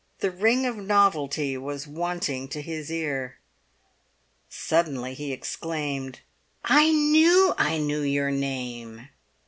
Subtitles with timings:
[0.17, 3.37] The ring of novelty was wanting to his ear.
[4.49, 6.21] Suddenly he exclaimed,
[6.65, 9.09] "I knew I knew your name!"